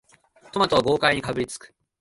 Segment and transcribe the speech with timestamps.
[0.51, 1.75] トマトを豪快にかぶりつく